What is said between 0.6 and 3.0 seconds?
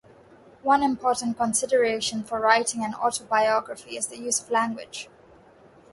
One important consideration for writing an